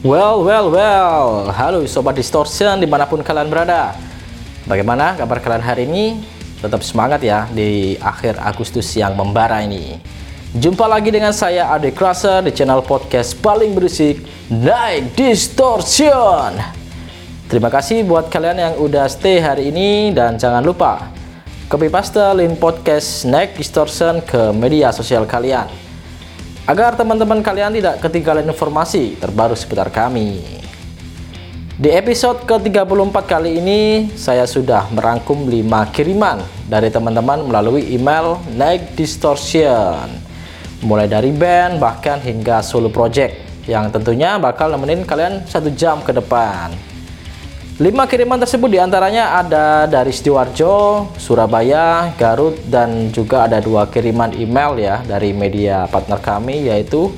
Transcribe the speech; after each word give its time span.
Well, 0.00 0.48
well, 0.48 0.72
well. 0.72 1.52
Halo 1.52 1.84
Sobat 1.84 2.16
Distortion 2.16 2.80
di 2.80 2.88
mana 2.88 3.04
pun 3.04 3.20
kalian 3.20 3.52
berada. 3.52 3.92
Bagaimana 4.64 5.12
kabar 5.12 5.44
kalian 5.44 5.60
hari 5.60 5.84
ini? 5.84 6.24
Tetap 6.56 6.80
semangat 6.80 7.20
ya 7.20 7.44
di 7.52 8.00
akhir 8.00 8.40
Agustus 8.40 8.88
yang 8.96 9.12
membara 9.12 9.60
ini. 9.60 10.00
Jumpa 10.56 10.88
lagi 10.88 11.12
dengan 11.12 11.36
saya 11.36 11.68
Ade 11.68 11.92
Krasa 11.92 12.40
di 12.40 12.48
channel 12.48 12.80
podcast 12.80 13.36
paling 13.44 13.76
berisik 13.76 14.24
Naik 14.48 15.12
Distortion. 15.20 16.56
Terima 17.52 17.68
kasih 17.68 18.00
buat 18.00 18.32
kalian 18.32 18.56
yang 18.56 18.74
udah 18.80 19.04
stay 19.04 19.36
hari 19.36 19.68
ini 19.68 20.16
dan 20.16 20.40
jangan 20.40 20.64
lupa 20.64 21.12
copy 21.68 21.92
paste 21.92 22.24
link 22.40 22.56
podcast 22.56 23.28
Naik 23.28 23.52
Distortion 23.52 24.24
ke 24.24 24.48
media 24.56 24.96
sosial 24.96 25.28
kalian 25.28 25.89
agar 26.68 26.96
teman-teman 26.96 27.40
kalian 27.40 27.72
tidak 27.76 28.02
ketinggalan 28.04 28.44
informasi 28.44 29.16
terbaru 29.16 29.56
seputar 29.56 29.88
kami. 29.88 30.60
Di 31.80 31.88
episode 31.96 32.44
ke-34 32.44 33.16
kali 33.24 33.56
ini, 33.56 34.12
saya 34.12 34.44
sudah 34.44 34.92
merangkum 34.92 35.48
5 35.48 35.96
kiriman 35.96 36.44
dari 36.68 36.92
teman-teman 36.92 37.40
melalui 37.48 37.96
email 37.96 38.36
Naik 38.52 38.92
Distortion. 38.92 40.12
Mulai 40.84 41.08
dari 41.08 41.32
band, 41.32 41.80
bahkan 41.80 42.20
hingga 42.20 42.60
solo 42.60 42.92
project, 42.92 43.64
yang 43.64 43.88
tentunya 43.88 44.36
bakal 44.36 44.68
nemenin 44.68 45.08
kalian 45.08 45.48
satu 45.48 45.72
jam 45.72 46.04
ke 46.04 46.12
depan. 46.12 46.89
Lima 47.80 48.04
kiriman 48.04 48.36
tersebut 48.36 48.68
di 48.68 48.76
antaranya 48.76 49.40
ada 49.40 49.88
dari 49.88 50.12
Sidoarjo, 50.12 51.08
Surabaya, 51.16 52.12
Garut, 52.12 52.60
dan 52.68 53.08
juga 53.08 53.48
ada 53.48 53.56
dua 53.56 53.88
kiriman 53.88 54.36
email 54.36 54.76
ya 54.76 55.00
dari 55.00 55.32
media 55.32 55.88
partner 55.88 56.20
kami 56.20 56.68
yaitu 56.68 57.08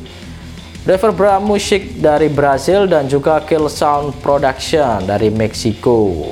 Reverb 0.87 1.43
Music 1.43 1.99
dari 1.99 2.31
Brazil 2.31 2.87
dan 2.87 3.11
juga 3.11 3.43
Kill 3.43 3.67
Sound 3.67 4.23
Production 4.23 5.03
dari 5.03 5.35
Meksiko. 5.35 6.31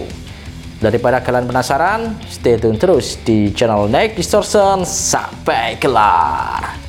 Daripada 0.78 1.18
kalian 1.18 1.50
penasaran, 1.50 2.14
stay 2.30 2.54
tune 2.54 2.78
terus 2.78 3.18
di 3.26 3.50
channel 3.50 3.90
Night 3.90 4.14
Distortion 4.14 4.86
sampai 4.86 5.74
kelar. 5.82 6.79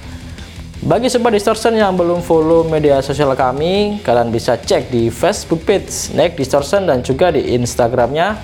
Bagi 0.82 1.14
sobat 1.14 1.38
distortion 1.38 1.78
yang 1.78 1.94
belum 1.94 2.26
follow 2.26 2.66
media 2.66 3.06
sosial 3.06 3.38
kami, 3.38 4.02
kalian 4.02 4.34
bisa 4.34 4.58
cek 4.58 4.90
di 4.90 5.14
Facebook 5.14 5.62
page 5.62 6.10
Neck 6.18 6.34
Distortion 6.34 6.90
dan 6.90 7.06
juga 7.06 7.30
di 7.30 7.54
Instagramnya 7.54 8.42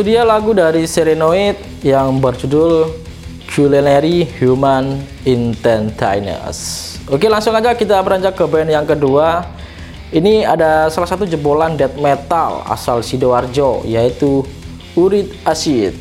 Itu 0.02 0.18
dia 0.18 0.26
lagu 0.26 0.50
dari 0.50 0.90
Serenoid 0.90 1.62
yang 1.86 2.18
berjudul 2.18 2.90
Culinary 3.46 4.26
Human 4.42 4.98
Intentness. 5.30 6.58
Oke, 7.06 7.30
langsung 7.30 7.54
aja 7.54 7.78
kita 7.78 8.02
beranjak 8.02 8.34
ke 8.34 8.42
band 8.50 8.74
yang 8.74 8.82
kedua. 8.82 9.46
Ini 10.10 10.50
ada 10.50 10.90
salah 10.90 11.06
satu 11.06 11.30
jebolan 11.30 11.78
death 11.78 12.02
metal 12.02 12.66
asal 12.66 13.06
Sidoarjo 13.06 13.86
yaitu 13.86 14.42
Urid 14.98 15.38
Acid. 15.46 15.94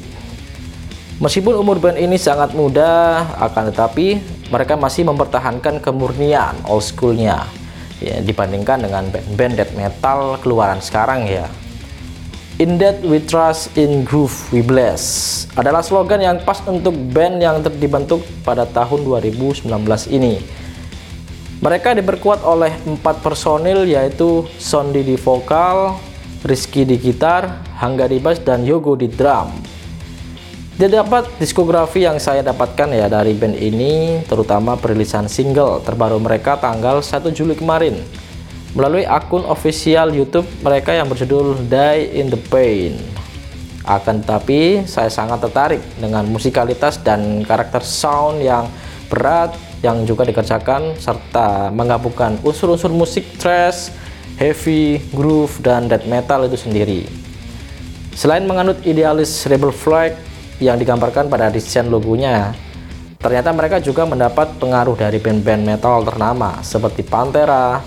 Meskipun 1.21 1.61
umur 1.61 1.77
band 1.77 2.01
ini 2.01 2.17
sangat 2.17 2.57
muda, 2.57 3.21
akan 3.37 3.69
tetapi 3.69 4.17
mereka 4.49 4.81
masih 4.81 5.05
mempertahankan 5.13 5.77
kemurnian 5.77 6.57
old 6.65 6.89
schoolnya 6.89 7.45
ya, 8.01 8.17
dibandingkan 8.25 8.81
dengan 8.81 9.13
band-band 9.13 9.61
death 9.61 9.77
metal 9.77 10.41
keluaran 10.41 10.81
sekarang 10.81 11.29
ya. 11.29 11.45
In 12.61 12.77
that 12.77 13.01
we 13.01 13.25
trust, 13.25 13.73
in 13.81 14.05
groove 14.05 14.37
we 14.53 14.61
bless 14.61 15.01
adalah 15.57 15.81
slogan 15.81 16.21
yang 16.21 16.45
pas 16.45 16.61
untuk 16.69 16.93
band 16.93 17.41
yang 17.41 17.65
dibentuk 17.65 18.21
pada 18.45 18.69
tahun 18.69 19.01
2019 19.01 19.65
ini. 20.13 20.45
Mereka 21.65 21.97
diperkuat 21.97 22.45
oleh 22.45 22.77
empat 22.85 23.25
personil 23.25 23.89
yaitu 23.89 24.45
Sondi 24.61 25.01
di 25.01 25.17
vokal, 25.17 25.97
Rizky 26.45 26.85
di 26.85 27.01
gitar, 27.01 27.65
Hangga 27.81 28.05
di 28.05 28.21
bass, 28.21 28.45
dan 28.45 28.61
Yogo 28.69 28.93
di 28.93 29.09
drum. 29.09 29.57
Terdapat 30.77 31.33
diskografi 31.41 32.05
yang 32.05 32.21
saya 32.21 32.45
dapatkan 32.45 32.93
ya 32.93 33.09
dari 33.09 33.33
band 33.41 33.57
ini, 33.57 34.21
terutama 34.29 34.77
perilisan 34.77 35.33
single 35.33 35.81
terbaru 35.81 36.21
mereka 36.21 36.61
tanggal 36.61 37.01
1 37.01 37.25
Juli 37.33 37.57
kemarin 37.57 38.20
melalui 38.75 39.03
akun 39.03 39.43
official 39.47 40.15
YouTube 40.15 40.47
mereka 40.63 40.95
yang 40.95 41.11
berjudul 41.11 41.67
Die 41.67 42.03
in 42.15 42.31
the 42.31 42.39
Pain. 42.51 42.99
Akan 43.83 44.23
tetapi, 44.23 44.87
saya 44.87 45.09
sangat 45.11 45.43
tertarik 45.43 45.83
dengan 45.99 46.23
musikalitas 46.29 47.01
dan 47.01 47.43
karakter 47.43 47.83
sound 47.83 48.39
yang 48.45 48.69
berat 49.11 49.57
yang 49.81 50.05
juga 50.05 50.23
dikerjakan 50.29 50.95
serta 51.01 51.73
menggabungkan 51.73 52.39
unsur-unsur 52.45 52.93
musik 52.93 53.25
thrash, 53.41 53.91
heavy, 54.37 55.01
groove, 55.11 55.59
dan 55.65 55.89
death 55.89 56.07
metal 56.07 56.45
itu 56.47 56.61
sendiri. 56.61 57.09
Selain 58.15 58.45
menganut 58.45 58.79
idealis 58.85 59.49
rebel 59.49 59.73
flag 59.73 60.15
yang 60.61 60.77
digambarkan 60.77 61.33
pada 61.33 61.49
desain 61.49 61.89
logonya. 61.89 62.53
Ternyata 63.21 63.53
mereka 63.53 63.77
juga 63.81 64.05
mendapat 64.05 64.61
pengaruh 64.61 64.97
dari 64.97 65.21
band-band 65.21 65.65
metal 65.65 66.05
ternama 66.05 66.61
seperti 66.61 67.05
Pantera, 67.05 67.81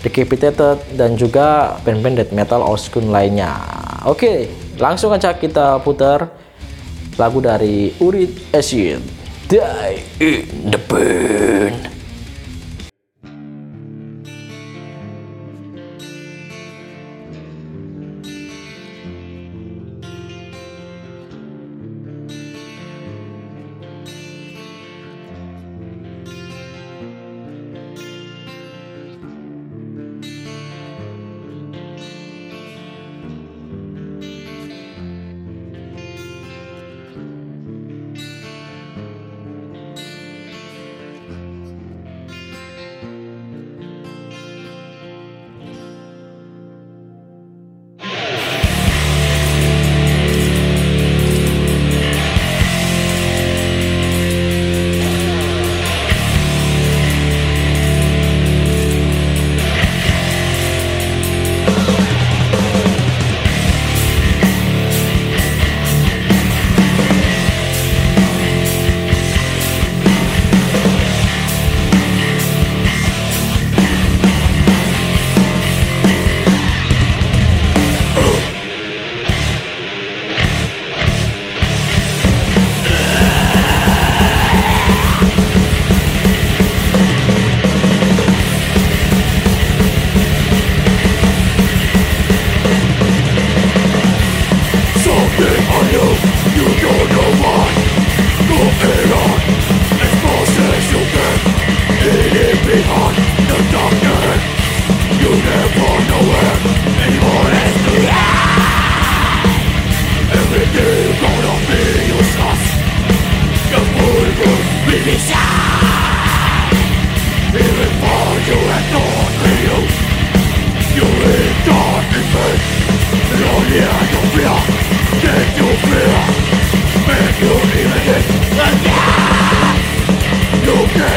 Decapitated, 0.00 0.96
dan 0.96 1.12
juga 1.12 1.76
band-band 1.84 2.16
death 2.16 2.32
metal 2.32 2.64
school 2.80 3.04
lainnya. 3.12 3.52
Oke, 4.08 4.48
langsung 4.80 5.12
aja 5.12 5.36
kita 5.36 5.76
putar 5.84 6.32
lagu 7.20 7.44
dari 7.44 7.92
Urid 8.00 8.48
Acid, 8.48 9.04
Die 9.52 9.96
in 10.24 10.72
the 10.72 10.80
Band. 10.88 11.99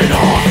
Final 0.03 0.42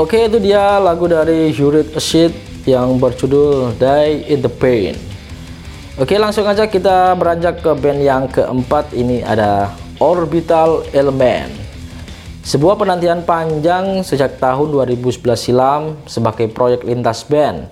Oke 0.00 0.16
itu 0.16 0.40
dia 0.40 0.80
lagu 0.80 1.04
dari 1.04 1.52
Uric 1.52 1.92
Acid 1.92 2.32
yang 2.64 2.96
berjudul 2.96 3.76
Die 3.76 4.32
in 4.32 4.40
the 4.40 4.48
Pain. 4.48 4.96
Oke 6.00 6.16
langsung 6.16 6.48
aja 6.48 6.64
kita 6.64 7.12
beranjak 7.20 7.60
ke 7.60 7.68
band 7.76 8.00
yang 8.00 8.24
keempat. 8.32 8.96
Ini 8.96 9.20
ada 9.28 9.68
Orbital 10.00 10.88
Element. 10.96 11.52
Sebuah 12.40 12.80
penantian 12.80 13.28
panjang 13.28 14.00
sejak 14.00 14.40
tahun 14.40 14.72
2011 14.72 15.20
silam 15.36 16.00
sebagai 16.08 16.48
proyek 16.48 16.80
lintas 16.88 17.20
band 17.28 17.68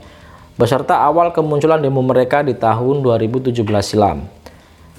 beserta 0.60 1.00
awal 1.00 1.32
kemunculan 1.32 1.80
demo 1.80 2.04
mereka 2.04 2.44
di 2.44 2.52
tahun 2.52 3.00
2017 3.08 3.56
silam. 3.80 4.28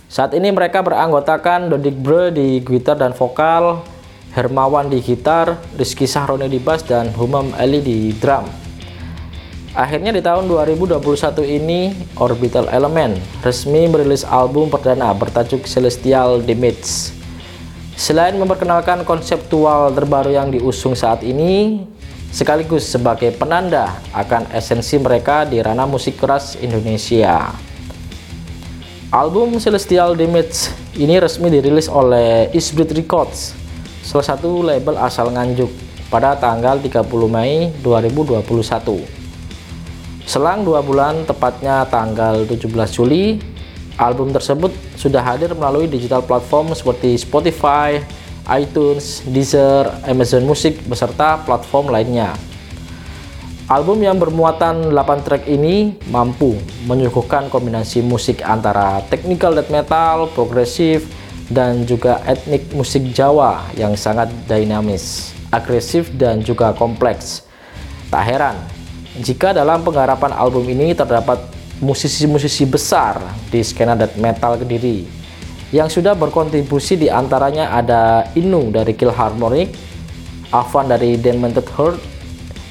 Saat 0.10 0.34
ini 0.34 0.50
mereka 0.50 0.82
beranggotakan 0.82 1.70
Dodik 1.70 1.94
Bre 1.94 2.34
di 2.34 2.58
gitar 2.66 2.98
dan 2.98 3.14
vokal, 3.14 3.86
Hermawan 4.30 4.94
di 4.94 5.02
gitar, 5.02 5.58
Rizky 5.74 6.06
Sahroni 6.06 6.46
di 6.46 6.62
bass, 6.62 6.86
dan 6.86 7.10
Humam 7.18 7.50
Ali 7.58 7.82
di 7.82 8.14
drum. 8.14 8.46
Akhirnya 9.74 10.14
di 10.14 10.22
tahun 10.22 10.46
2021 10.46 11.02
ini, 11.46 11.94
Orbital 12.18 12.70
Element 12.70 13.18
resmi 13.42 13.90
merilis 13.90 14.22
album 14.26 14.70
perdana 14.70 15.14
bertajuk 15.14 15.66
Celestial 15.66 16.42
Damage. 16.46 17.14
Selain 17.98 18.38
memperkenalkan 18.38 19.02
konseptual 19.02 19.94
terbaru 19.94 20.34
yang 20.34 20.54
diusung 20.54 20.94
saat 20.94 21.26
ini, 21.26 21.86
sekaligus 22.30 22.86
sebagai 22.86 23.34
penanda 23.34 23.98
akan 24.14 24.50
esensi 24.54 25.02
mereka 25.02 25.46
di 25.46 25.58
ranah 25.58 25.90
musik 25.90 26.22
keras 26.22 26.54
Indonesia. 26.62 27.50
Album 29.10 29.58
Celestial 29.58 30.14
Damage 30.14 30.70
ini 31.02 31.18
resmi 31.18 31.50
dirilis 31.50 31.90
oleh 31.90 32.54
Isbrit 32.54 32.94
Records, 32.94 33.58
salah 34.04 34.28
satu 34.36 34.64
label 34.64 34.96
asal 35.00 35.32
Nganjuk, 35.34 35.70
pada 36.10 36.34
tanggal 36.34 36.82
30 36.82 37.06
Mei 37.30 37.70
2021. 37.86 39.06
Selang 40.26 40.62
dua 40.66 40.82
bulan, 40.82 41.26
tepatnya 41.26 41.86
tanggal 41.90 42.46
17 42.46 42.66
Juli, 42.94 43.42
album 43.98 44.34
tersebut 44.34 44.74
sudah 44.98 45.22
hadir 45.22 45.54
melalui 45.54 45.86
digital 45.86 46.22
platform 46.26 46.74
seperti 46.74 47.18
Spotify, 47.18 48.02
iTunes, 48.50 49.22
Deezer, 49.26 49.90
Amazon 50.06 50.46
Music, 50.46 50.82
beserta 50.86 51.42
platform 51.46 51.94
lainnya. 51.94 52.34
Album 53.70 54.02
yang 54.02 54.18
bermuatan 54.18 54.90
8 54.90 55.26
track 55.26 55.46
ini 55.46 55.94
mampu 56.10 56.58
menyuguhkan 56.90 57.54
kombinasi 57.54 58.02
musik 58.02 58.42
antara 58.42 59.06
technical 59.14 59.54
death 59.54 59.70
metal, 59.70 60.26
progresif, 60.34 61.06
dan 61.50 61.84
juga 61.84 62.22
etnik 62.30 62.70
musik 62.72 63.10
Jawa 63.14 63.66
yang 63.74 63.98
sangat 63.98 64.30
dinamis, 64.46 65.34
agresif, 65.50 66.14
dan 66.14 66.46
juga 66.46 66.74
kompleks. 66.78 67.46
Tak 68.10 68.24
heran 68.26 68.58
jika 69.20 69.52
dalam 69.52 69.84
penggarapan 69.84 70.32
album 70.32 70.64
ini 70.70 70.96
terdapat 70.96 71.42
musisi-musisi 71.84 72.64
besar 72.70 73.20
di 73.50 73.60
skena 73.66 73.98
death 73.98 74.16
metal 74.16 74.56
Kediri 74.56 75.04
yang 75.76 75.92
sudah 75.92 76.16
berkontribusi 76.18 76.98
di 76.98 77.08
antaranya 77.12 77.74
ada 77.76 78.26
Inu 78.34 78.74
dari 78.74 78.98
Kill 78.98 79.14
Harmonic, 79.14 79.70
Avan 80.50 80.90
dari 80.90 81.14
Demented 81.20 81.68
Heart, 81.78 82.00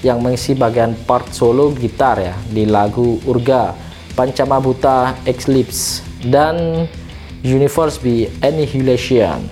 yang 0.03 0.23
mengisi 0.23 0.55
bagian 0.55 0.95
part 1.07 1.31
solo 1.31 1.71
gitar 1.75 2.19
ya 2.19 2.35
di 2.51 2.67
lagu 2.67 3.19
Urga, 3.27 3.75
Pancamabuta 4.19 5.15
Eclipse 5.27 6.03
dan 6.27 6.87
Universe 7.43 7.99
be 8.03 8.27
Annihilation. 8.43 9.47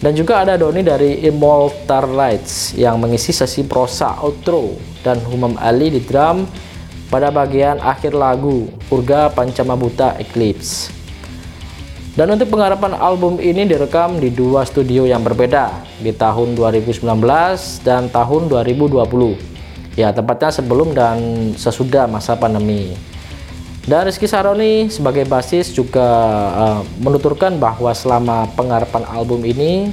Dan 0.00 0.16
juga 0.16 0.40
ada 0.40 0.56
Doni 0.56 0.80
dari 0.80 1.20
Immortal 1.28 2.08
Lights 2.16 2.72
yang 2.72 2.96
mengisi 2.96 3.36
sesi 3.36 3.64
prosa 3.68 4.16
outro 4.24 4.80
dan 5.04 5.20
Humam 5.20 5.60
Ali 5.60 5.92
di 5.92 6.00
drum 6.00 6.48
pada 7.12 7.28
bagian 7.28 7.76
akhir 7.84 8.16
lagu 8.16 8.72
Urga 8.88 9.28
Pancamabuta 9.28 10.16
Eclipse. 10.16 10.88
Dan 12.16 12.32
untuk 12.32 12.48
penggarapan 12.48 12.96
album 12.96 13.36
ini 13.38 13.68
direkam 13.68 14.16
di 14.18 14.32
dua 14.32 14.64
studio 14.64 15.04
yang 15.04 15.20
berbeda 15.20 15.72
di 16.00 16.16
tahun 16.16 16.56
2019 16.56 17.04
dan 17.84 18.08
tahun 18.08 18.48
2020 18.48 19.50
ya 19.98 20.14
tepatnya 20.14 20.50
sebelum 20.54 20.94
dan 20.94 21.18
sesudah 21.58 22.06
masa 22.06 22.38
pandemi 22.38 22.94
dan 23.90 24.06
Rizky 24.06 24.30
Saroni 24.30 24.86
sebagai 24.86 25.26
basis 25.26 25.74
juga 25.74 26.06
uh, 26.54 26.80
menuturkan 27.02 27.58
bahwa 27.58 27.90
selama 27.90 28.46
penggarapan 28.54 29.02
album 29.10 29.42
ini 29.42 29.90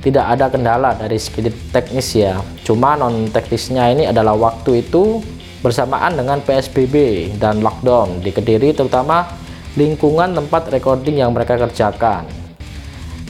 tidak 0.00 0.24
ada 0.24 0.48
kendala 0.48 0.96
dari 0.96 1.20
segi 1.20 1.52
teknis 1.68 2.16
ya. 2.16 2.40
Cuma 2.64 2.96
non 2.96 3.28
teknisnya 3.28 3.92
ini 3.92 4.08
adalah 4.08 4.32
waktu 4.32 4.80
itu 4.88 5.20
bersamaan 5.60 6.16
dengan 6.16 6.40
PSBB 6.40 6.96
dan 7.36 7.60
lockdown 7.60 8.24
di 8.24 8.32
Kediri 8.32 8.72
terutama 8.72 9.28
lingkungan 9.76 10.32
tempat 10.32 10.72
recording 10.72 11.20
yang 11.20 11.36
mereka 11.36 11.60
kerjakan. 11.60 12.24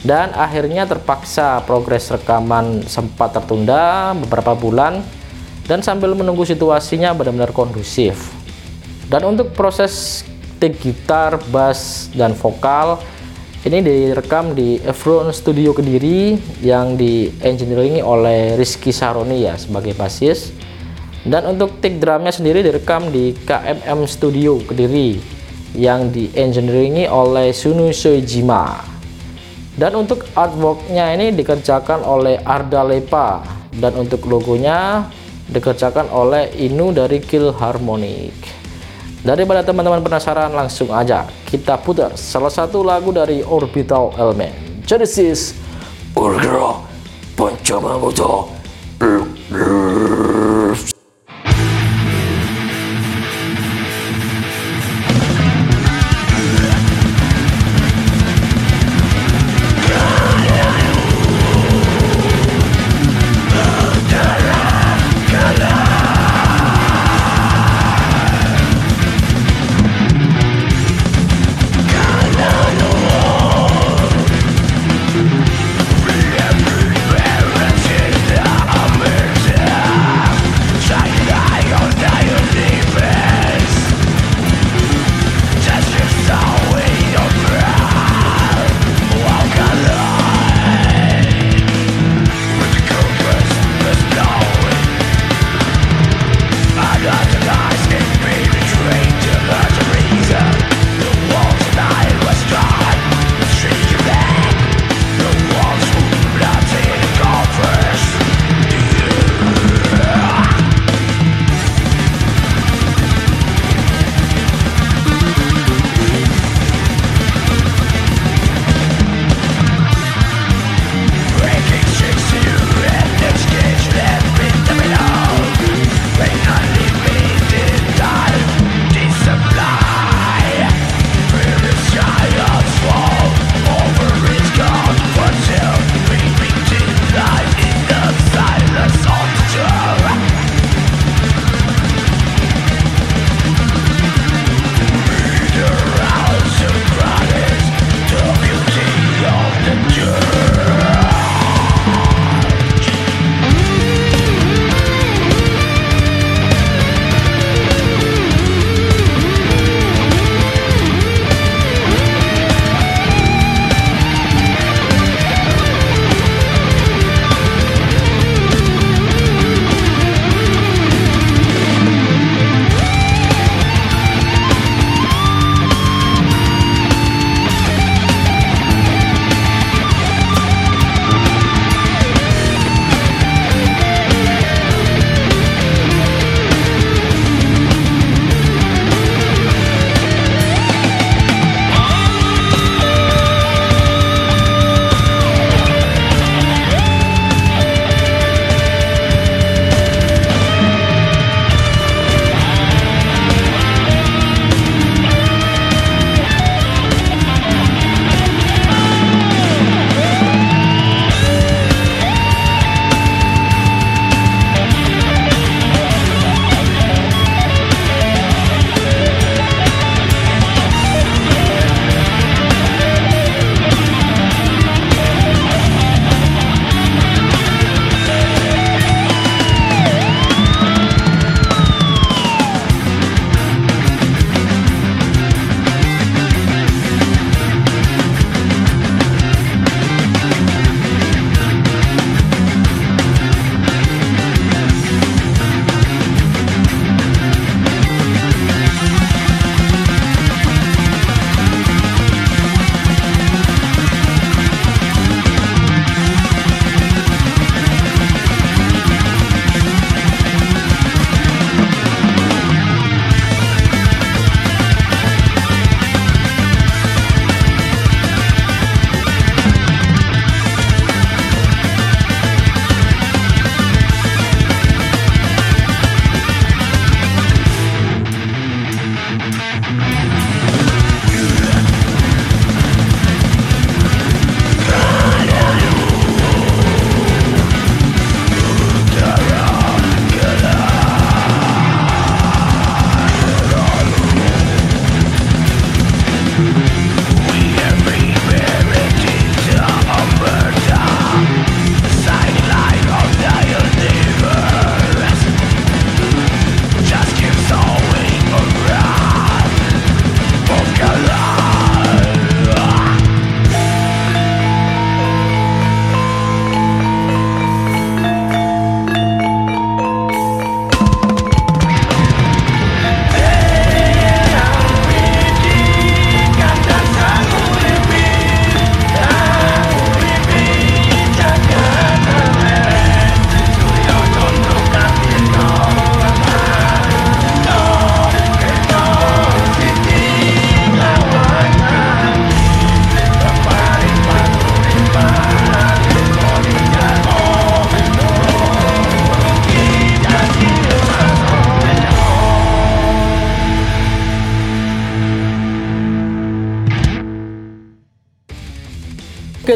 Dan 0.07 0.31
akhirnya 0.31 0.87
terpaksa 0.87 1.67
progres 1.67 2.07
rekaman 2.07 2.87
sempat 2.87 3.35
tertunda 3.35 4.15
beberapa 4.15 4.55
bulan 4.55 5.03
dan 5.67 5.83
sambil 5.83 6.15
menunggu 6.15 6.47
situasinya 6.47 7.11
benar-benar 7.11 7.51
kondusif 7.51 8.36
dan 9.07 9.23
untuk 9.23 9.51
proses 9.55 10.23
take 10.59 10.79
gitar, 10.79 11.39
bass, 11.51 12.11
dan 12.11 12.35
vokal 12.35 12.99
ini 13.67 13.83
direkam 13.83 14.55
di 14.55 14.79
Efron 14.79 15.31
Studio 15.35 15.75
Kediri 15.75 16.39
yang 16.63 16.95
di 16.95 17.27
engineering 17.43 17.99
oleh 17.99 18.55
Rizky 18.55 18.95
Saroni 18.95 19.43
ya 19.43 19.59
sebagai 19.59 19.91
basis. 19.91 20.55
Dan 21.27 21.43
untuk 21.43 21.83
take 21.83 21.99
drumnya 21.99 22.31
sendiri 22.31 22.63
direkam 22.63 23.11
di 23.11 23.35
KMM 23.35 24.07
Studio 24.07 24.63
Kediri 24.63 25.19
yang 25.75 26.07
di 26.07 26.31
engineering 26.31 27.11
oleh 27.11 27.51
Sunu 27.51 27.91
Soejima 27.91 28.95
dan 29.77 29.93
untuk 29.93 30.25
artworknya 30.33 31.13
ini 31.13 31.29
dikerjakan 31.37 32.01
oleh 32.01 32.41
Arda 32.41 32.81
Lepa. 32.81 33.45
Dan 33.77 33.93
untuk 33.93 34.25
logonya 34.25 35.05
dikerjakan 35.53 36.09
oleh 36.09 36.49
Inu 36.57 36.89
dari 36.89 37.21
Kill 37.21 37.53
Harmonic 37.53 38.56
daripada 39.27 39.59
teman-teman 39.59 39.99
penasaran 39.99 40.55
langsung 40.55 40.87
aja 40.95 41.27
kita 41.43 41.75
putar 41.83 42.15
salah 42.15 42.47
satu 42.47 42.79
lagu 42.79 43.11
dari 43.11 43.43
Orbital 43.43 44.15
Element 44.15 44.55
Genesis 44.87 45.51
Urgra 46.15 46.79
Pancamabuta 47.35 48.47
Oke 48.97 49.86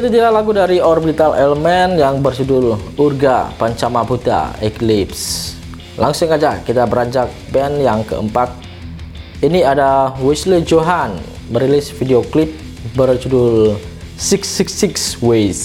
itu 0.01 0.17
dia 0.17 0.33
lagu 0.33 0.49
dari 0.49 0.81
Orbital 0.81 1.37
Element 1.37 1.93
yang 1.93 2.25
berjudul 2.25 2.97
Urga 2.97 3.53
Pancama 3.53 4.01
Buddha 4.01 4.49
Eclipse. 4.57 5.53
Langsung 5.93 6.25
aja 6.33 6.57
kita 6.57 6.89
beranjak 6.89 7.29
band 7.53 7.77
yang 7.77 8.01
keempat. 8.09 8.49
Ini 9.45 9.61
ada 9.61 10.09
Wesley 10.17 10.65
Johan 10.65 11.21
merilis 11.53 11.93
video 11.93 12.25
klip 12.25 12.49
berjudul 12.97 13.77
666 14.17 15.21
Ways. 15.21 15.61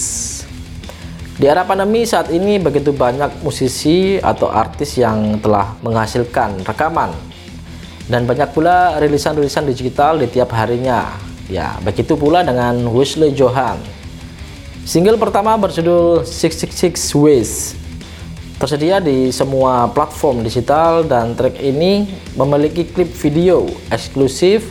Di 1.41 1.49
era 1.49 1.65
pandemi 1.65 2.05
saat 2.05 2.29
ini 2.29 2.61
begitu 2.61 2.93
banyak 2.93 3.41
musisi 3.41 4.21
atau 4.21 4.53
artis 4.53 5.01
yang 5.01 5.41
telah 5.41 5.81
menghasilkan 5.81 6.61
rekaman. 6.61 7.09
Dan 8.05 8.29
banyak 8.29 8.53
pula 8.53 9.01
rilisan-rilisan 9.01 9.65
digital 9.65 10.21
di 10.21 10.29
tiap 10.29 10.53
harinya. 10.53 11.09
Ya 11.49 11.81
begitu 11.81 12.21
pula 12.21 12.45
dengan 12.45 12.85
Wesley 12.93 13.33
Johan 13.33 13.96
Single 14.87 15.19
pertama 15.19 15.59
berjudul 15.59 16.23
666 16.23 17.19
Ways 17.19 17.75
tersedia 18.63 19.03
di 19.03 19.35
semua 19.35 19.91
platform 19.91 20.47
digital 20.47 21.03
dan 21.03 21.35
track 21.35 21.59
ini 21.59 22.07
memiliki 22.39 22.87
klip 22.87 23.11
video 23.19 23.67
eksklusif 23.91 24.71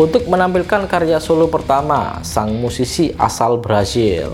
untuk 0.00 0.24
menampilkan 0.32 0.88
karya 0.88 1.20
solo 1.20 1.44
pertama 1.52 2.24
sang 2.24 2.56
musisi 2.56 3.12
asal 3.20 3.60
Brazil. 3.60 4.32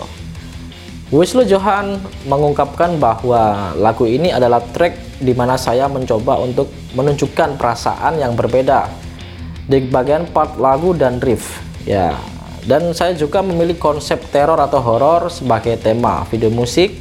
Wesley 1.11 1.51
Johan 1.51 1.99
mengungkapkan 2.31 2.95
bahwa 3.03 3.75
lagu 3.75 4.07
ini 4.07 4.31
adalah 4.31 4.63
track 4.63 5.19
di 5.19 5.35
mana 5.35 5.59
saya 5.59 5.91
mencoba 5.91 6.39
untuk 6.39 6.71
menunjukkan 6.95 7.59
perasaan 7.59 8.23
yang 8.23 8.39
berbeda 8.39 8.87
di 9.67 9.91
bagian 9.91 10.31
part 10.31 10.55
lagu 10.55 10.95
dan 10.95 11.19
riff. 11.19 11.59
Ya, 11.83 12.15
dan 12.67 12.91
saya 12.91 13.15
juga 13.15 13.41
memilih 13.47 13.79
konsep 13.79 14.19
teror 14.35 14.59
atau 14.59 14.83
horor 14.83 15.31
sebagai 15.31 15.79
tema 15.79 16.27
video 16.27 16.51
musik 16.51 16.99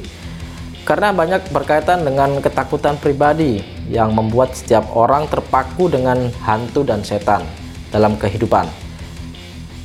karena 0.85 1.09
banyak 1.09 1.49
berkaitan 1.49 2.05
dengan 2.05 2.37
ketakutan 2.37 2.93
pribadi 3.01 3.65
yang 3.89 4.13
membuat 4.13 4.53
setiap 4.53 4.85
orang 4.93 5.25
terpaku 5.25 5.89
dengan 5.89 6.29
hantu 6.45 6.85
dan 6.85 7.01
setan 7.01 7.41
dalam 7.89 8.13
kehidupan. 8.13 8.69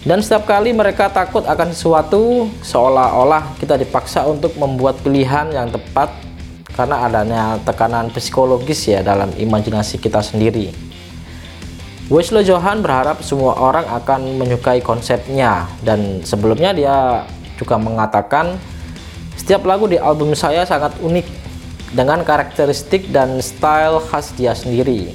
Dan 0.04 0.20
setiap 0.20 0.48
kali 0.48 0.72
mereka 0.72 1.08
takut 1.12 1.44
akan 1.44 1.72
sesuatu, 1.72 2.48
seolah-olah 2.64 3.56
kita 3.60 3.80
dipaksa 3.80 4.24
untuk 4.28 4.56
membuat 4.56 5.00
pilihan 5.00 5.52
yang 5.52 5.68
tepat 5.72 6.12
karena 6.72 7.04
adanya 7.04 7.42
tekanan 7.64 8.08
psikologis 8.12 8.88
ya 8.88 9.04
dalam 9.04 9.28
imajinasi 9.36 10.00
kita 10.00 10.24
sendiri. 10.24 10.89
Wesley 12.10 12.42
Johan 12.42 12.82
berharap 12.82 13.22
semua 13.22 13.54
orang 13.54 13.86
akan 13.86 14.34
menyukai 14.34 14.82
konsepnya 14.82 15.70
dan 15.86 16.26
sebelumnya 16.26 16.74
dia 16.74 17.22
juga 17.54 17.78
mengatakan 17.78 18.58
setiap 19.38 19.62
lagu 19.62 19.86
di 19.86 19.94
album 19.94 20.34
saya 20.34 20.66
sangat 20.66 20.90
unik 20.98 21.22
dengan 21.94 22.26
karakteristik 22.26 23.14
dan 23.14 23.38
style 23.38 24.02
khas 24.10 24.34
dia 24.34 24.58
sendiri. 24.58 25.14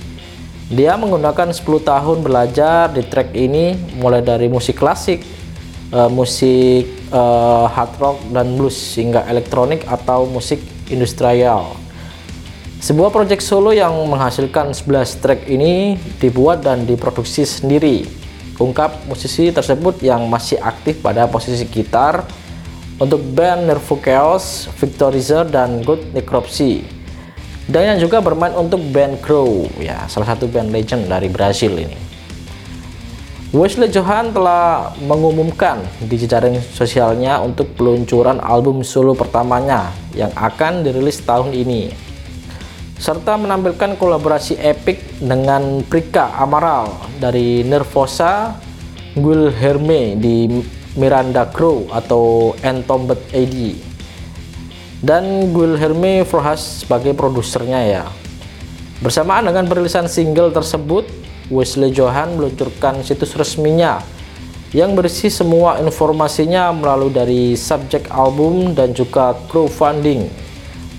Dia 0.71 0.95
menggunakan 0.95 1.51
10 1.51 1.67
tahun 1.83 2.23
belajar 2.23 2.87
di 2.95 3.03
track 3.03 3.35
ini 3.35 3.75
mulai 3.99 4.23
dari 4.23 4.47
musik 4.47 4.79
klasik, 4.79 5.19
uh, 5.91 6.07
musik 6.07 6.87
uh, 7.11 7.67
hard 7.75 7.91
rock 7.99 8.17
dan 8.31 8.55
blues 8.55 8.95
hingga 8.95 9.27
elektronik 9.27 9.83
atau 9.83 10.23
musik 10.31 10.63
industrial. 10.87 11.84
Sebuah 12.85 13.09
proyek 13.09 13.41
solo 13.41 13.73
yang 13.73 13.97
menghasilkan 14.05 14.69
11 14.69 15.17
track 15.17 15.49
ini 15.49 15.97
dibuat 16.21 16.61
dan 16.61 16.85
diproduksi 16.85 17.41
sendiri. 17.41 18.05
Ungkap 18.61 19.09
musisi 19.09 19.49
tersebut 19.49 20.05
yang 20.05 20.29
masih 20.29 20.61
aktif 20.61 21.01
pada 21.01 21.25
posisi 21.25 21.65
gitar 21.65 22.29
untuk 23.01 23.25
band 23.33 23.65
Nervo 23.65 23.97
Chaos, 23.97 24.69
Victorizer, 24.77 25.49
dan 25.49 25.81
Good 25.81 26.13
Necropsy. 26.13 26.85
Dan 27.65 27.89
yang 27.89 28.05
juga 28.05 28.21
bermain 28.21 28.53
untuk 28.53 28.77
band 28.93 29.17
Crow, 29.17 29.65
ya 29.81 30.05
salah 30.05 30.37
satu 30.37 30.45
band 30.45 30.69
legend 30.69 31.09
dari 31.09 31.25
Brasil 31.25 31.73
ini. 31.73 31.97
Wesley 33.49 33.89
Johan 33.89 34.29
telah 34.29 34.93
mengumumkan 35.01 35.81
di 36.05 36.21
jejaring 36.21 36.61
sosialnya 36.61 37.41
untuk 37.41 37.65
peluncuran 37.73 38.37
album 38.45 38.85
solo 38.85 39.17
pertamanya 39.17 39.89
yang 40.13 40.29
akan 40.37 40.85
dirilis 40.85 41.25
tahun 41.25 41.49
ini 41.49 42.13
serta 42.95 43.35
menampilkan 43.35 43.99
kolaborasi 43.99 44.55
epik 44.55 45.19
dengan 45.19 45.83
Prika 45.83 46.31
Amaral 46.39 46.91
dari 47.19 47.61
Nervosa, 47.67 48.55
Herme 49.55 50.15
di 50.15 50.47
Miranda 50.95 51.47
Crow 51.51 51.91
atau 51.91 52.55
Entombed 52.63 53.19
AD 53.35 53.55
dan 55.03 55.51
Herme 55.53 56.23
Frohas 56.23 56.83
sebagai 56.83 57.11
produsernya 57.13 57.81
ya. 57.83 58.03
Bersamaan 59.03 59.45
dengan 59.51 59.67
perilisan 59.67 60.07
single 60.07 60.55
tersebut, 60.55 61.03
Wesley 61.51 61.91
Johan 61.91 62.39
meluncurkan 62.39 63.03
situs 63.03 63.35
resminya 63.35 63.99
yang 64.73 64.95
berisi 64.95 65.29
semua 65.29 65.77
informasinya 65.79 66.73
melalui 66.73 67.11
dari 67.13 67.55
subjek 67.55 68.09
album 68.09 68.73
dan 68.73 68.91
juga 68.91 69.35
crowdfunding 69.51 70.44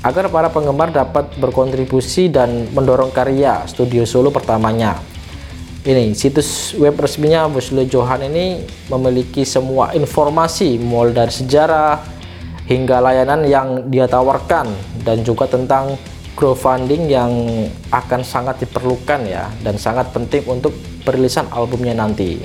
agar 0.07 0.31
para 0.31 0.55
penggemar 0.55 0.95
dapat 0.95 1.35
berkontribusi 1.35 2.31
dan 2.31 2.71
mendorong 2.71 3.11
karya 3.11 3.66
studio 3.66 4.07
solo 4.07 4.31
pertamanya. 4.31 4.95
Ini 5.83 6.14
situs 6.14 6.75
web 6.79 6.95
resminya 6.99 7.51
Wesley 7.51 7.90
Johan 7.90 8.23
ini 8.27 8.62
memiliki 8.87 9.42
semua 9.42 9.95
informasi 9.99 10.79
mulai 10.79 11.14
dari 11.14 11.35
sejarah 11.35 11.99
hingga 12.71 13.03
layanan 13.03 13.47
yang 13.47 13.69
dia 13.90 14.07
tawarkan 14.07 14.71
dan 15.03 15.27
juga 15.27 15.47
tentang 15.51 15.99
crowdfunding 16.38 17.07
yang 17.11 17.31
akan 17.90 18.23
sangat 18.23 18.62
diperlukan 18.62 19.27
ya 19.27 19.51
dan 19.62 19.79
sangat 19.79 20.11
penting 20.11 20.47
untuk 20.47 20.75
perilisan 21.03 21.51
albumnya 21.51 21.95
nanti. 21.95 22.38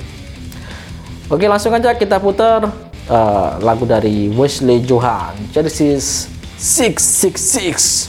Oke 1.30 1.46
langsung 1.46 1.74
aja 1.74 1.94
kita 1.94 2.18
putar 2.18 2.66
uh, 3.06 3.50
lagu 3.62 3.86
dari 3.86 4.30
Wesley 4.30 4.82
Johan 4.86 5.34
Genesis 5.50 6.30
666 6.62 8.08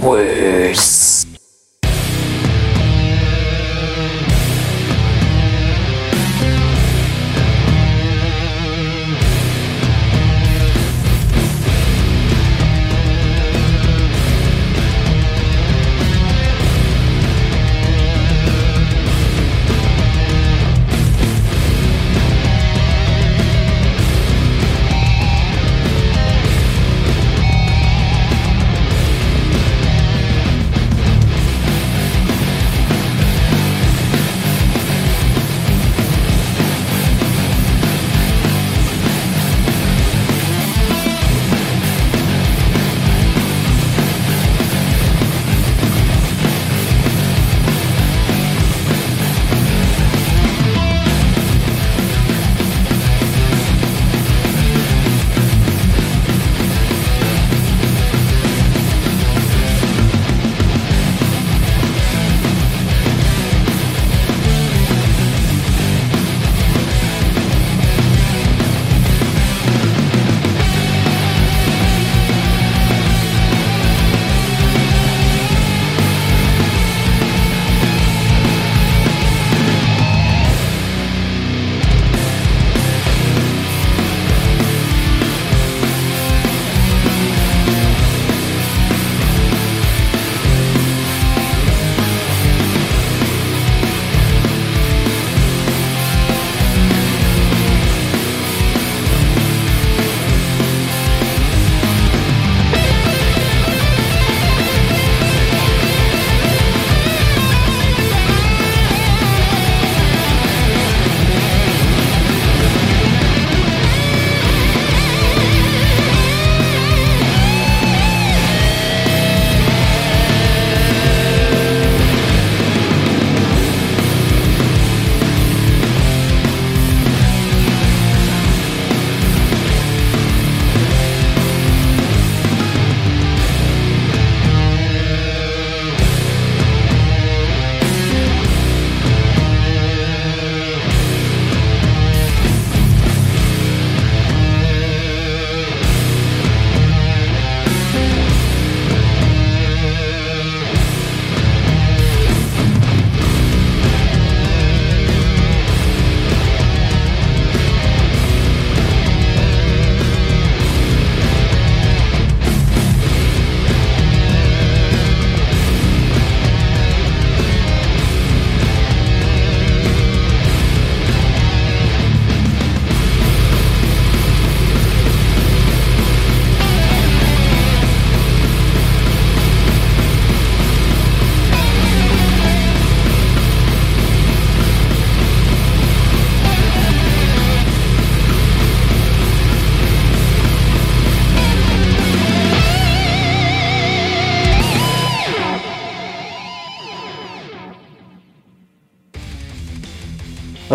words. 0.00 1.29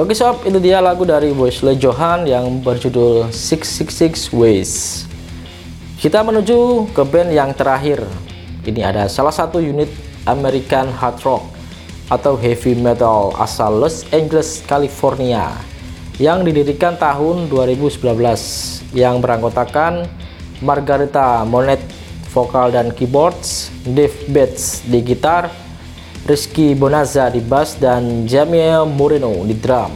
Oke 0.06 0.14
sob, 0.14 0.46
itu 0.46 0.62
dia 0.62 0.78
lagu 0.86 1.02
dari 1.02 1.34
Wesley 1.34 1.82
Johan 1.82 2.30
yang 2.30 2.62
berjudul 2.62 3.34
666 3.34 4.38
Ways. 4.38 5.02
Kita 5.98 6.22
menuju 6.22 6.94
ke 6.94 7.02
band 7.02 7.34
yang 7.34 7.50
terakhir. 7.58 8.06
Ini 8.62 8.86
ada 8.86 9.10
salah 9.10 9.34
satu 9.34 9.58
unit 9.58 9.90
American 10.30 10.94
hard 10.94 11.18
rock 11.26 11.50
atau 12.14 12.38
heavy 12.38 12.78
metal 12.78 13.34
asal 13.42 13.82
Los 13.82 14.06
Angeles, 14.14 14.62
California 14.70 15.50
yang 16.22 16.46
didirikan 16.46 16.94
tahun 17.02 17.50
2019 17.50 18.06
yang 18.94 19.18
beranggotakan 19.18 20.06
Margarita 20.62 21.42
Monet 21.50 21.82
vokal 22.30 22.70
dan 22.70 22.94
keyboards, 22.94 23.74
Dave 23.82 24.14
Bates 24.30 24.86
di 24.86 25.02
gitar, 25.02 25.50
Rizky 26.26 26.74
Bonaza 26.74 27.30
di 27.30 27.38
bass 27.38 27.78
dan 27.78 28.26
Jamie 28.26 28.82
Moreno 28.90 29.46
di 29.46 29.54
drum. 29.62 29.94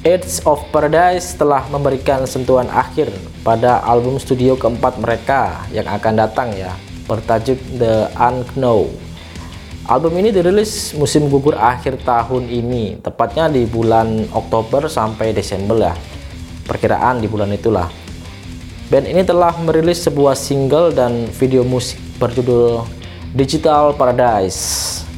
Edge 0.00 0.40
of 0.48 0.64
Paradise 0.72 1.36
telah 1.36 1.60
memberikan 1.68 2.24
sentuhan 2.24 2.64
akhir 2.72 3.12
pada 3.44 3.84
album 3.84 4.16
studio 4.16 4.56
keempat 4.56 4.96
mereka 4.96 5.60
yang 5.76 5.84
akan 5.92 6.24
datang 6.24 6.56
ya, 6.56 6.72
bertajuk 7.04 7.60
The 7.76 8.08
Unknown. 8.16 8.88
Album 9.92 10.24
ini 10.24 10.32
dirilis 10.32 10.96
musim 10.96 11.28
gugur 11.28 11.52
akhir 11.52 12.00
tahun 12.00 12.48
ini, 12.48 13.04
tepatnya 13.04 13.52
di 13.52 13.68
bulan 13.68 14.24
Oktober 14.32 14.88
sampai 14.88 15.36
Desember 15.36 15.76
ya. 15.76 15.92
Perkiraan 16.64 17.20
di 17.20 17.28
bulan 17.28 17.52
itulah. 17.52 17.92
Band 18.88 19.04
ini 19.04 19.20
telah 19.20 19.52
merilis 19.60 20.00
sebuah 20.00 20.32
single 20.32 20.96
dan 20.96 21.28
video 21.36 21.60
musik 21.60 22.00
berjudul 22.16 22.88
Digital 23.36 23.92
Paradise. 24.00 25.09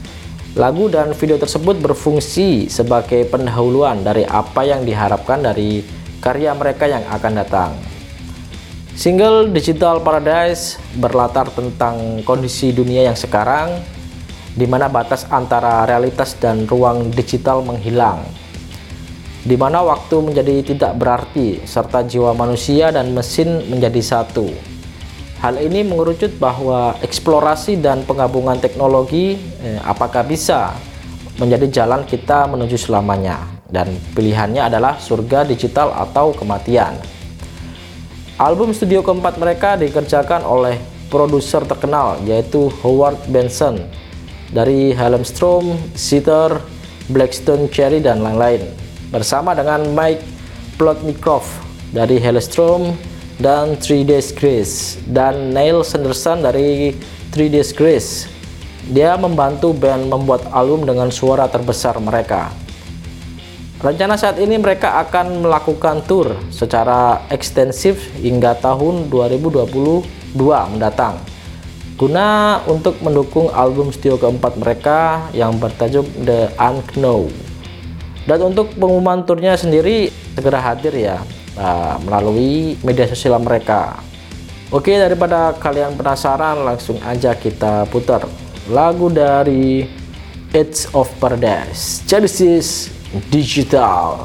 Lagu 0.53 0.85
dan 0.93 1.17
video 1.17 1.41
tersebut 1.41 1.81
berfungsi 1.81 2.69
sebagai 2.69 3.25
pendahuluan 3.25 4.05
dari 4.05 4.29
apa 4.29 4.61
yang 4.69 4.85
diharapkan 4.85 5.41
dari 5.41 5.81
karya 6.21 6.53
mereka 6.53 6.85
yang 6.85 7.01
akan 7.09 7.33
datang. 7.41 7.73
Single 8.93 9.49
Digital 9.49 10.05
Paradise 10.05 10.77
berlatar 11.01 11.49
tentang 11.57 12.21
kondisi 12.29 12.69
dunia 12.69 13.09
yang 13.09 13.17
sekarang, 13.17 13.81
di 14.53 14.69
mana 14.69 14.93
batas 14.93 15.25
antara 15.33 15.89
realitas 15.89 16.37
dan 16.37 16.69
ruang 16.69 17.09
digital 17.09 17.65
menghilang, 17.65 18.21
di 19.49 19.57
mana 19.57 19.81
waktu 19.81 20.21
menjadi 20.21 20.77
tidak 20.77 21.01
berarti, 21.01 21.65
serta 21.65 22.05
jiwa 22.05 22.37
manusia 22.37 22.93
dan 22.93 23.09
mesin 23.17 23.73
menjadi 23.73 24.05
satu. 24.05 24.72
Hal 25.43 25.59
ini 25.59 25.83
mengerucut 25.83 26.39
bahwa 26.39 26.95
eksplorasi 27.03 27.83
dan 27.83 28.07
penggabungan 28.07 28.63
teknologi 28.63 29.35
eh, 29.59 29.75
apakah 29.83 30.23
bisa 30.23 30.71
menjadi 31.35 31.83
jalan 31.83 32.07
kita 32.07 32.47
menuju 32.47 32.79
selamanya 32.79 33.43
dan 33.67 33.91
pilihannya 34.15 34.63
adalah 34.63 35.03
surga 35.03 35.43
digital 35.43 35.91
atau 35.99 36.31
kematian. 36.31 36.95
Album 38.39 38.71
studio 38.71 39.03
keempat 39.03 39.35
mereka 39.43 39.75
dikerjakan 39.75 40.47
oleh 40.47 40.79
produser 41.11 41.67
terkenal 41.67 42.23
yaitu 42.23 42.71
Howard 42.87 43.19
Benson 43.27 43.83
dari 44.55 44.95
Helmstrom, 44.95 45.75
Sitter, 45.99 46.63
Blackstone 47.11 47.67
Cherry 47.67 47.99
dan 47.99 48.23
lain-lain 48.23 48.63
bersama 49.11 49.59
dengan 49.59 49.91
Mike 49.91 50.23
Plotnikov 50.79 51.43
dari 51.91 52.23
Helmstrom 52.23 52.95
dan 53.43 53.75
3 53.75 54.07
Days 54.07 54.31
Grace. 54.31 55.03
Dan 55.03 55.51
Neil 55.51 55.83
Sanderson 55.83 56.47
dari 56.47 56.95
3 57.35 57.51
Days 57.51 57.75
Grace 57.75 58.31
dia 58.87 59.15
membantu 59.19 59.75
band 59.75 60.11
membuat 60.11 60.47
album 60.55 60.87
dengan 60.87 61.11
suara 61.11 61.51
terbesar 61.51 61.99
mereka. 61.99 62.55
Rencana 63.83 64.15
saat 64.15 64.39
ini 64.39 64.63
mereka 64.63 65.03
akan 65.03 65.43
melakukan 65.43 66.07
tour 66.07 66.39
secara 66.55 67.27
ekstensif 67.35 67.99
hingga 68.15 68.55
tahun 68.63 69.11
2022 69.11 70.07
mendatang. 70.39 71.19
Guna 71.99 72.59
untuk 72.71 72.99
mendukung 73.03 73.51
album 73.51 73.91
studio 73.91 74.19
keempat 74.19 74.55
mereka 74.59 75.31
yang 75.35 75.59
bertajuk 75.59 76.07
The 76.23 76.55
Unknown. 76.59 77.31
Dan 78.23 78.55
untuk 78.55 78.71
pengumuman 78.79 79.27
turnya 79.27 79.59
sendiri 79.59 80.15
segera 80.39 80.63
hadir 80.63 80.95
ya 80.95 81.19
uh, 81.57 81.97
melalui 82.05 82.77
media 82.85 83.09
sosial 83.09 83.41
mereka. 83.41 84.01
Oke, 84.73 84.97
daripada 84.97 85.53
kalian 85.61 85.97
penasaran, 85.97 86.65
langsung 86.65 86.97
aja 87.05 87.37
kita 87.37 87.85
putar 87.93 88.25
lagu 88.73 89.13
dari 89.13 89.85
Edge 90.53 90.89
of 90.97 91.09
Paradise, 91.21 92.01
Genesis 92.09 92.89
Digital 93.29 94.25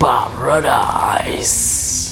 Paradise. 0.00 2.03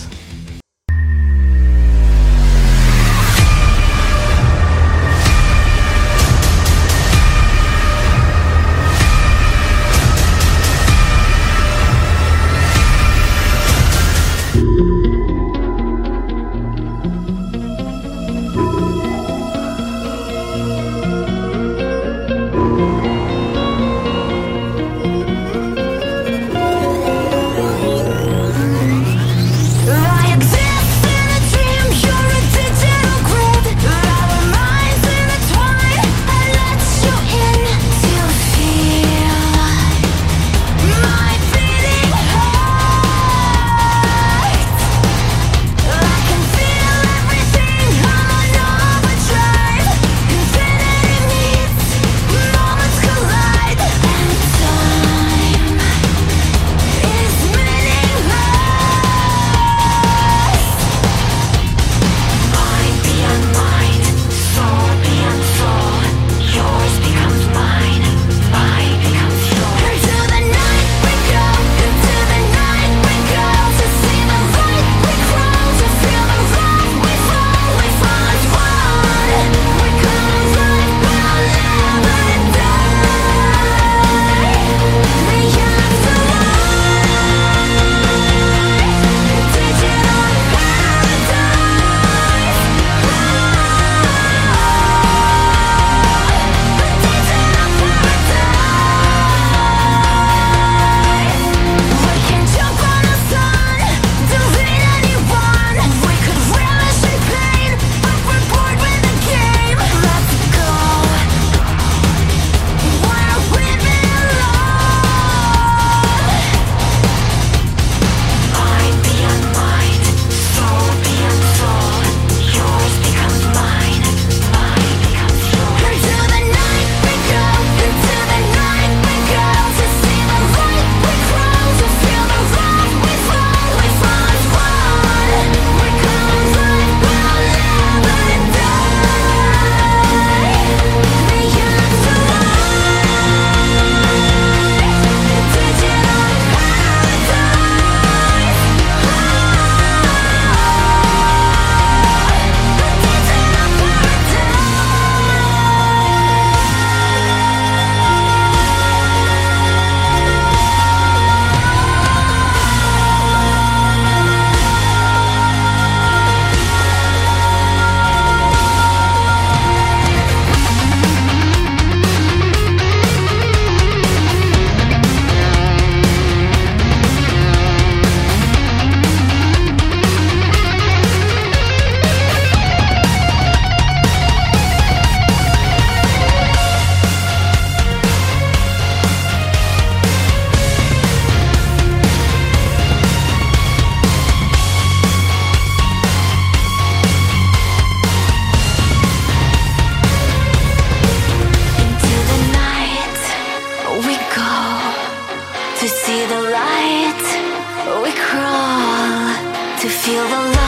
Feel 210.04 210.26
the 210.26 210.36
love 210.36 210.62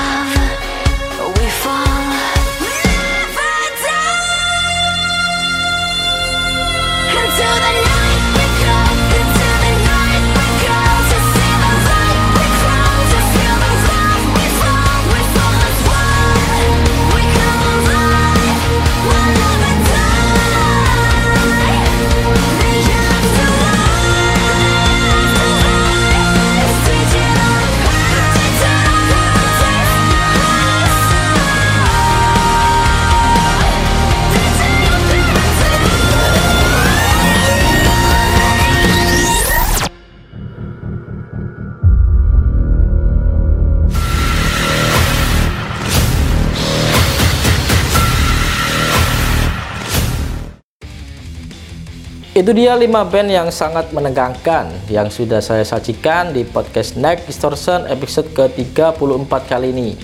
Itu 52.35 52.51
dia 52.51 52.75
5 52.75 52.91
band 52.91 53.31
yang 53.31 53.47
sangat 53.55 53.95
menegangkan 53.95 54.67
yang 54.91 55.07
sudah 55.07 55.39
saya 55.39 55.63
sajikan 55.63 56.35
di 56.35 56.43
podcast 56.43 56.99
Next 56.99 57.31
Distortion 57.31 57.87
episode 57.87 58.27
ke-34 58.35 59.31
kali 59.47 59.71
ini. 59.71 59.95